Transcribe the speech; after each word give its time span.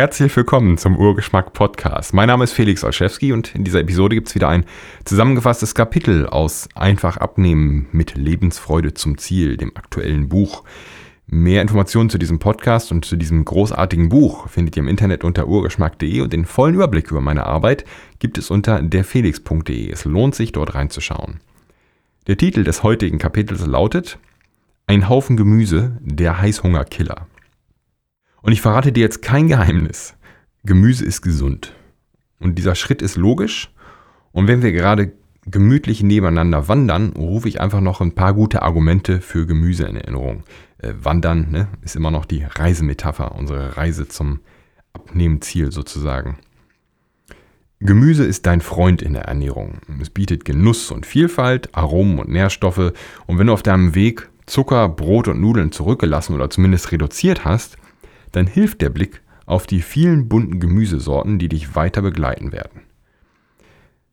Herzlich 0.00 0.34
willkommen 0.34 0.78
zum 0.78 0.96
Urgeschmack 0.96 1.52
Podcast. 1.52 2.14
Mein 2.14 2.28
Name 2.28 2.44
ist 2.44 2.54
Felix 2.54 2.84
Olszewski 2.84 3.34
und 3.34 3.54
in 3.54 3.64
dieser 3.64 3.80
Episode 3.80 4.14
gibt 4.14 4.28
es 4.28 4.34
wieder 4.34 4.48
ein 4.48 4.64
zusammengefasstes 5.04 5.74
Kapitel 5.74 6.26
aus 6.26 6.70
Einfach 6.74 7.18
abnehmen 7.18 7.86
mit 7.92 8.16
Lebensfreude 8.16 8.94
zum 8.94 9.18
Ziel, 9.18 9.58
dem 9.58 9.76
aktuellen 9.76 10.30
Buch. 10.30 10.64
Mehr 11.26 11.60
Informationen 11.60 12.08
zu 12.08 12.16
diesem 12.16 12.38
Podcast 12.38 12.92
und 12.92 13.04
zu 13.04 13.16
diesem 13.16 13.44
großartigen 13.44 14.08
Buch 14.08 14.48
findet 14.48 14.74
ihr 14.78 14.84
im 14.84 14.88
Internet 14.88 15.22
unter 15.22 15.46
urgeschmack.de 15.46 16.22
und 16.22 16.32
den 16.32 16.46
vollen 16.46 16.76
Überblick 16.76 17.10
über 17.10 17.20
meine 17.20 17.44
Arbeit 17.44 17.84
gibt 18.20 18.38
es 18.38 18.50
unter 18.50 18.80
derfelix.de. 18.80 19.90
Es 19.90 20.06
lohnt 20.06 20.34
sich 20.34 20.52
dort 20.52 20.74
reinzuschauen. 20.74 21.40
Der 22.26 22.38
Titel 22.38 22.64
des 22.64 22.82
heutigen 22.82 23.18
Kapitels 23.18 23.66
lautet 23.66 24.18
Ein 24.86 25.10
Haufen 25.10 25.36
Gemüse, 25.36 25.98
der 26.00 26.40
Heißhungerkiller. 26.40 27.26
Und 28.42 28.52
ich 28.52 28.60
verrate 28.60 28.92
dir 28.92 29.00
jetzt 29.00 29.22
kein 29.22 29.48
Geheimnis. 29.48 30.14
Gemüse 30.64 31.04
ist 31.04 31.22
gesund. 31.22 31.74
Und 32.38 32.56
dieser 32.56 32.74
Schritt 32.74 33.02
ist 33.02 33.16
logisch. 33.16 33.70
Und 34.32 34.48
wenn 34.48 34.62
wir 34.62 34.72
gerade 34.72 35.12
gemütlich 35.46 36.02
nebeneinander 36.02 36.68
wandern, 36.68 37.10
rufe 37.16 37.48
ich 37.48 37.60
einfach 37.60 37.80
noch 37.80 38.00
ein 38.00 38.14
paar 38.14 38.34
gute 38.34 38.62
Argumente 38.62 39.20
für 39.20 39.46
Gemüse 39.46 39.84
in 39.84 39.96
Erinnerung. 39.96 40.44
Äh, 40.78 40.92
wandern 41.02 41.50
ne, 41.50 41.68
ist 41.82 41.96
immer 41.96 42.10
noch 42.10 42.24
die 42.24 42.44
Reisemetapher, 42.44 43.34
unsere 43.34 43.76
Reise 43.76 44.08
zum 44.08 44.40
Abnehmziel 44.92 45.72
sozusagen. 45.72 46.38
Gemüse 47.80 48.24
ist 48.24 48.44
dein 48.44 48.60
Freund 48.60 49.00
in 49.00 49.14
der 49.14 49.24
Ernährung. 49.24 49.78
Es 50.02 50.10
bietet 50.10 50.44
Genuss 50.44 50.90
und 50.90 51.06
Vielfalt, 51.06 51.74
Aromen 51.74 52.18
und 52.18 52.28
Nährstoffe. 52.28 52.92
Und 53.26 53.38
wenn 53.38 53.46
du 53.46 53.54
auf 53.54 53.62
deinem 53.62 53.94
Weg 53.94 54.28
Zucker, 54.44 54.88
Brot 54.88 55.28
und 55.28 55.40
Nudeln 55.40 55.72
zurückgelassen 55.72 56.34
oder 56.34 56.50
zumindest 56.50 56.92
reduziert 56.92 57.44
hast, 57.46 57.78
dann 58.32 58.46
hilft 58.46 58.82
der 58.82 58.90
Blick 58.90 59.22
auf 59.46 59.66
die 59.66 59.82
vielen 59.82 60.28
bunten 60.28 60.60
Gemüsesorten, 60.60 61.38
die 61.38 61.48
dich 61.48 61.74
weiter 61.74 62.02
begleiten 62.02 62.52
werden. 62.52 62.82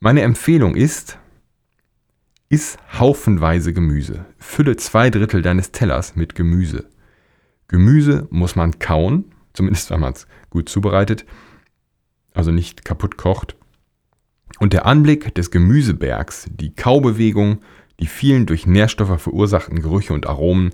Meine 0.00 0.22
Empfehlung 0.22 0.74
ist, 0.74 1.18
iss 2.48 2.78
haufenweise 2.98 3.72
Gemüse. 3.72 4.24
Fülle 4.38 4.76
zwei 4.76 5.10
Drittel 5.10 5.42
deines 5.42 5.72
Tellers 5.72 6.16
mit 6.16 6.34
Gemüse. 6.34 6.86
Gemüse 7.68 8.26
muss 8.30 8.56
man 8.56 8.78
kauen, 8.78 9.32
zumindest 9.52 9.90
wenn 9.90 10.00
man 10.00 10.14
es 10.14 10.26
gut 10.50 10.68
zubereitet, 10.68 11.26
also 12.32 12.50
nicht 12.50 12.84
kaputt 12.84 13.16
kocht. 13.16 13.56
Und 14.60 14.72
der 14.72 14.86
Anblick 14.86 15.34
des 15.34 15.50
Gemüsebergs, 15.50 16.46
die 16.50 16.74
Kaubewegung, 16.74 17.60
die 18.00 18.06
vielen 18.06 18.46
durch 18.46 18.66
Nährstoffe 18.66 19.20
verursachten 19.20 19.82
Gerüche 19.82 20.14
und 20.14 20.26
Aromen, 20.26 20.70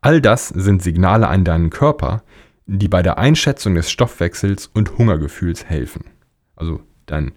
all 0.00 0.20
das 0.20 0.48
sind 0.48 0.82
Signale 0.82 1.28
an 1.28 1.44
deinen 1.44 1.70
Körper, 1.70 2.24
die 2.66 2.88
bei 2.88 3.02
der 3.02 3.18
Einschätzung 3.18 3.74
des 3.74 3.90
Stoffwechsels 3.90 4.66
und 4.66 4.98
Hungergefühls 4.98 5.64
helfen. 5.64 6.04
Also 6.56 6.80
dann, 7.06 7.32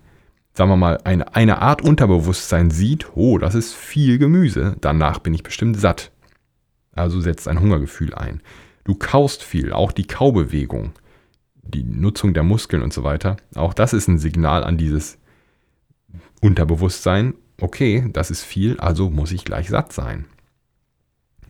sagen 0.54 0.70
wir 0.70 0.78
mal, 0.78 1.00
eine, 1.04 1.36
eine 1.36 1.62
Art 1.62 1.82
Unterbewusstsein 1.82 2.72
sieht, 2.72 3.16
oh, 3.16 3.38
das 3.38 3.56
ist 3.56 3.74
viel 3.74 4.18
Gemüse, 4.18 4.76
danach 4.82 5.20
bin 5.20 5.34
ich 5.34 5.44
bestimmt 5.44 5.80
satt. 5.80 6.12
Also 6.94 7.20
setzt 7.20 7.48
ein 7.48 7.60
Hungergefühl 7.60 8.14
ein. 8.14 8.42
Du 8.86 8.96
kaust 8.96 9.44
viel, 9.44 9.74
auch 9.74 9.92
die 9.92 10.08
Kaubewegung, 10.08 10.94
die 11.64 11.84
Nutzung 11.84 12.34
der 12.34 12.44
Muskeln 12.44 12.84
und 12.84 12.94
so 12.94 13.04
weiter. 13.04 13.38
Auch 13.56 13.74
das 13.74 13.94
ist 13.94 14.08
ein 14.08 14.20
Signal 14.20 14.64
an 14.64 14.78
dieses 14.78 15.18
Unterbewusstsein. 16.42 17.34
Okay, 17.60 18.08
das 18.14 18.32
ist 18.32 18.44
viel, 18.44 18.80
also 18.80 19.10
muss 19.10 19.32
ich 19.32 19.44
gleich 19.44 19.70
satt 19.70 19.92
sein. 19.92 20.26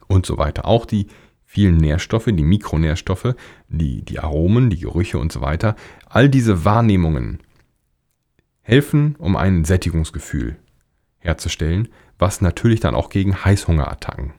Und 0.07 0.25
so 0.25 0.37
weiter. 0.37 0.65
Auch 0.65 0.85
die 0.85 1.07
vielen 1.55 1.77
Nährstoffe, 1.77 2.25
die 2.25 2.43
Mikronährstoffe, 2.43 3.33
die, 3.69 4.03
die 4.03 4.19
Aromen, 4.19 4.69
die 4.69 4.79
Gerüche 4.79 5.19
und 5.19 5.31
so 5.31 5.39
weiter. 5.39 5.77
All 6.05 6.27
diese 6.27 6.65
Wahrnehmungen 6.65 7.39
helfen, 8.61 9.15
um 9.19 9.37
ein 9.37 9.63
Sättigungsgefühl 9.63 10.57
herzustellen, 11.17 11.87
was 12.19 12.41
natürlich 12.41 12.81
dann 12.81 12.93
auch 12.93 13.07
gegen 13.07 13.45
Heißhungerattacken 13.45 14.33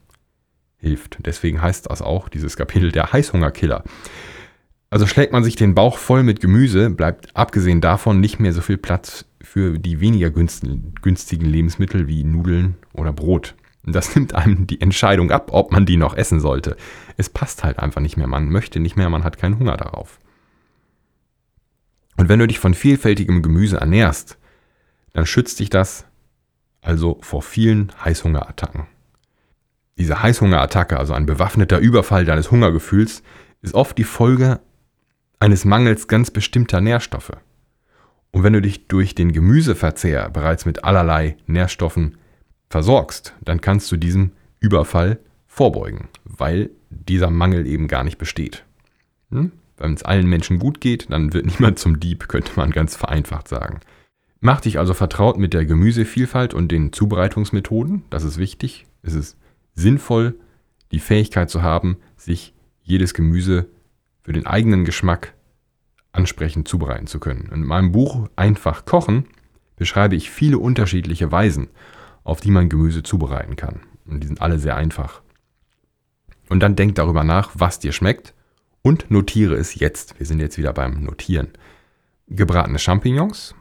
hilft. 0.77 1.17
Deswegen 1.25 1.63
heißt 1.63 1.91
das 1.91 2.03
auch 2.03 2.29
dieses 2.29 2.55
Kapitel 2.59 2.93
der 2.93 3.15
Heißhungerkiller. 3.15 3.83
Also 4.91 5.07
schlägt 5.07 5.33
man 5.33 5.43
sich 5.43 5.57
den 5.57 5.75
Bauch 5.75 5.97
voll 5.97 6.23
mit 6.23 6.41
Gemüse, 6.41 6.91
bleibt 6.91 7.35
abgesehen 7.35 7.81
davon 7.81 8.21
nicht 8.21 8.41
mehr 8.41 8.53
so 8.53 8.61
viel 8.61 8.77
Platz 8.77 9.25
für 9.41 9.79
die 9.79 10.01
weniger 10.01 10.29
günstigen 10.29 11.47
Lebensmittel 11.47 12.09
wie 12.09 12.25
Nudeln 12.25 12.77
oder 12.93 13.15
Brot. 13.15 13.55
Das 13.87 14.15
nimmt 14.15 14.35
einem 14.35 14.67
die 14.67 14.81
Entscheidung 14.81 15.31
ab, 15.31 15.49
ob 15.53 15.73
man 15.73 15.87
die 15.87 15.97
noch 15.97 16.15
essen 16.15 16.41
sollte. 16.41 16.77
Es 17.17 17.31
passt 17.31 17.65
halt 17.65 17.79
einfach 17.79 18.01
nicht 18.01 18.17
mehr. 18.17 18.27
Man 18.27 18.49
möchte 18.49 18.81
nicht 18.81 18.97
mehr, 18.97 19.09
man 19.09 19.25
hat 19.25 19.39
keinen 19.39 19.59
Hunger 19.59 19.77
darauf. 19.77 20.19
Und 22.17 22.29
wenn 22.29 22.39
du 22.39 22.47
dich 22.47 22.59
von 22.59 22.75
vielfältigem 22.75 23.43
Gemüse 23.43 23.77
ernährst, 23.77 24.39
dann 25.13 25.27
schützt 25.27 25.61
dich 25.61 25.71
das 25.71 26.07
also 26.83 27.19
vor 27.21 27.43
vielen 27.43 27.93
Heißhungerattacken. 28.05 28.87
Diese 29.99 30.23
Heißhungerattacke, 30.23 30.99
also 30.99 31.15
ein 31.15 31.27
bewaffneter 31.27 31.79
Überfall 31.79 32.25
deines 32.25 32.51
Hungergefühls, 32.51 33.23
ist 33.61 33.75
oft 33.75 33.99
die 33.99 34.05
Folge 34.05 34.61
eines 35.41 35.65
Mangels 35.65 36.07
ganz 36.07 36.31
bestimmter 36.31 36.81
Nährstoffe. 36.81 37.33
Und 38.31 38.43
wenn 38.43 38.53
du 38.53 38.61
dich 38.61 38.87
durch 38.89 39.15
den 39.15 39.33
Gemüseverzehr 39.33 40.31
bereits 40.31 40.67
mit 40.67 40.85
allerlei 40.85 41.37
Nährstoffen 41.47 42.19
versorgst, 42.69 43.35
dann 43.43 43.61
kannst 43.61 43.91
du 43.93 43.97
diesem 43.97 44.33
Überfall 44.61 45.19
vorbeugen, 45.47 46.09
weil 46.25 46.71
dieser 46.91 47.31
Mangel 47.31 47.67
eben 47.67 47.89
gar 47.89 48.05
nicht 48.05 48.19
besteht. 48.19 48.65
Hm? 49.31 49.53
Wenn 49.77 49.95
es 49.95 50.03
allen 50.03 50.27
Menschen 50.27 50.59
gut 50.59 50.81
geht, 50.81 51.11
dann 51.11 51.33
wird 51.33 51.47
niemand 51.61 51.79
zum 51.79 52.01
Dieb, 52.01 52.29
könnte 52.29 52.53
man 52.57 52.71
ganz 52.71 52.97
vereinfacht 52.97 53.49
sagen. 53.49 53.81
Mach 54.41 54.61
dich 54.61 54.79
also 54.79 54.95
vertraut 54.95 55.39
mit 55.39 55.55
der 55.55 55.65
Gemüsevielfalt 55.65 56.55
und 56.55 56.71
den 56.71 56.93
Zubereitungsmethoden, 56.93 58.05
das 58.11 58.23
ist 58.23 58.39
wichtig. 58.39 58.87
Es 59.03 59.15
ist 59.15 59.37
sinnvoll, 59.75 60.39
die 60.93 61.01
Fähigkeit 61.01 61.51
zu 61.51 61.63
haben, 61.63 61.97
sich 62.17 62.55
jedes 62.83 63.15
Gemüse 63.15 63.67
für 64.23 64.33
den 64.33 64.47
eigenen 64.47 64.85
Geschmack 64.85 65.35
ansprechend 66.13 66.69
zubereiten 66.69 67.07
zu 67.07 67.21
können. 67.21 67.51
In 67.53 67.65
meinem 67.65 67.93
Buch 67.93 68.29
Einfach 68.37 68.85
kochen 68.85 69.27
beschreibe 69.77 70.17
ich 70.17 70.31
viele 70.31 70.59
unterschiedliche 70.59 71.31
Weisen, 71.31 71.69
auf 72.27 72.41
die 72.41 72.51
man 72.51 72.69
Gemüse 72.69 73.03
zubereiten 73.03 73.57
kann. 73.57 73.81
Und 74.05 74.23
die 74.23 74.27
sind 74.27 74.43
alle 74.43 74.59
sehr 74.59 74.77
einfach. 74.77 75.23
Und 76.49 76.61
dann 76.61 76.77
denk 76.77 76.97
darüber 76.97 77.25
nach, 77.25 77.53
was 77.55 77.79
dir 77.79 77.93
schmeckt 77.93 78.35
und 78.83 79.11
notiere 79.11 79.55
es 79.55 79.77
jetzt. 79.77 80.19
Wir 80.19 80.27
sind 80.27 80.41
jetzt 80.41 80.59
wieder 80.59 80.73
beim 80.73 81.05
Notieren. 81.05 81.49
Gebratene 82.29 82.79
Champignons, 82.79 83.55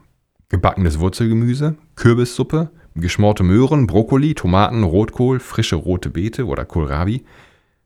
gebackenes 0.50 1.00
Wurzelgemüse, 1.00 1.76
Kürbissuppe, 1.96 2.72
geschmorte 2.96 3.44
Möhren, 3.44 3.86
Brokkoli, 3.86 4.34
Tomaten, 4.34 4.84
Rotkohl, 4.84 5.40
frische 5.40 5.76
rote 5.76 6.10
Beete 6.10 6.48
oder 6.48 6.66
Kohlrabi. 6.66 7.24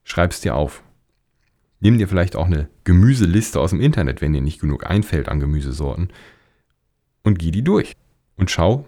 Schreib's 0.03 0.39
dir 0.39 0.55
auf. 0.55 0.83
Nimm 1.81 1.97
dir 1.97 2.07
vielleicht 2.07 2.37
auch 2.37 2.45
eine 2.45 2.69
Gemüseliste 2.85 3.59
aus 3.59 3.71
dem 3.71 3.81
Internet, 3.81 4.21
wenn 4.21 4.33
dir 4.33 4.41
nicht 4.41 4.61
genug 4.61 4.89
einfällt 4.89 5.27
an 5.27 5.39
Gemüsesorten 5.39 6.09
und 7.23 7.37
geh 7.37 7.51
die 7.51 7.63
durch 7.63 7.93
und 8.37 8.49
schau, 8.49 8.85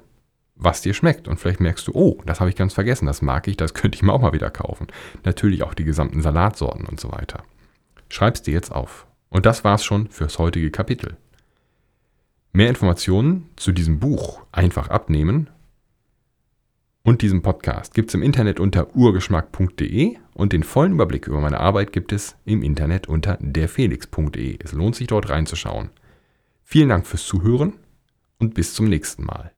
was 0.61 0.81
dir 0.81 0.93
schmeckt. 0.93 1.27
Und 1.27 1.39
vielleicht 1.39 1.59
merkst 1.59 1.87
du, 1.87 1.91
oh, 1.93 2.21
das 2.25 2.39
habe 2.39 2.49
ich 2.49 2.55
ganz 2.55 2.73
vergessen, 2.73 3.07
das 3.07 3.21
mag 3.21 3.47
ich, 3.47 3.57
das 3.57 3.73
könnte 3.75 3.97
ich 3.97 4.03
mir 4.03 4.13
auch 4.13 4.21
mal 4.21 4.33
wieder 4.33 4.49
kaufen. 4.49 4.87
Natürlich 5.25 5.63
auch 5.63 5.73
die 5.73 5.83
gesamten 5.83 6.21
Salatsorten 6.21 6.85
und 6.85 6.99
so 6.99 7.11
weiter. 7.11 7.43
Schreib's 8.07 8.41
dir 8.41 8.53
jetzt 8.53 8.71
auf. 8.71 9.07
Und 9.29 9.45
das 9.45 9.63
war's 9.63 9.83
schon 9.83 10.07
fürs 10.07 10.39
heutige 10.39 10.71
Kapitel. 10.71 11.17
Mehr 12.53 12.69
Informationen 12.69 13.49
zu 13.55 13.71
diesem 13.71 13.99
Buch 13.99 14.41
einfach 14.51 14.89
abnehmen 14.89 15.49
und 17.03 17.23
diesem 17.23 17.41
Podcast 17.41 17.95
gibt 17.95 18.09
es 18.09 18.13
im 18.13 18.21
Internet 18.21 18.59
unter 18.59 18.95
urgeschmack.de 18.95 20.17
und 20.35 20.53
den 20.53 20.63
vollen 20.63 20.91
Überblick 20.91 21.27
über 21.27 21.41
meine 21.41 21.59
Arbeit 21.59 21.93
gibt 21.93 22.11
es 22.11 22.35
im 22.45 22.61
Internet 22.61 23.07
unter 23.07 23.39
derfelix.de. 23.41 24.59
Es 24.63 24.73
lohnt 24.73 24.95
sich 24.95 25.07
dort 25.07 25.29
reinzuschauen. 25.29 25.89
Vielen 26.63 26.89
Dank 26.89 27.07
fürs 27.07 27.25
Zuhören 27.25 27.73
und 28.37 28.53
bis 28.53 28.75
zum 28.75 28.87
nächsten 28.87 29.25
Mal. 29.25 29.49